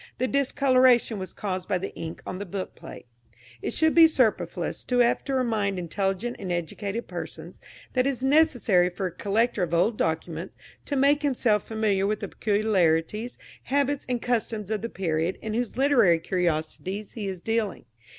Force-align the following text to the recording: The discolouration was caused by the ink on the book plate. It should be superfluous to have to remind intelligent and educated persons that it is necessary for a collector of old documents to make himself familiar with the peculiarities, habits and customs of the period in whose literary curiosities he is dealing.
The 0.17 0.27
discolouration 0.27 1.19
was 1.19 1.31
caused 1.31 1.69
by 1.69 1.77
the 1.77 1.93
ink 1.93 2.23
on 2.25 2.39
the 2.39 2.45
book 2.47 2.73
plate. 2.73 3.05
It 3.61 3.71
should 3.71 3.93
be 3.93 4.07
superfluous 4.07 4.83
to 4.85 4.97
have 4.97 5.23
to 5.25 5.35
remind 5.35 5.77
intelligent 5.77 6.37
and 6.39 6.51
educated 6.51 7.07
persons 7.07 7.59
that 7.93 8.07
it 8.07 8.09
is 8.09 8.23
necessary 8.23 8.89
for 8.89 9.05
a 9.05 9.11
collector 9.11 9.61
of 9.61 9.75
old 9.75 9.99
documents 9.99 10.57
to 10.85 10.95
make 10.95 11.21
himself 11.21 11.67
familiar 11.67 12.07
with 12.07 12.21
the 12.21 12.29
peculiarities, 12.29 13.37
habits 13.65 14.07
and 14.09 14.23
customs 14.23 14.71
of 14.71 14.81
the 14.81 14.89
period 14.89 15.37
in 15.39 15.53
whose 15.53 15.77
literary 15.77 16.17
curiosities 16.17 17.11
he 17.11 17.27
is 17.27 17.39
dealing. 17.39 17.85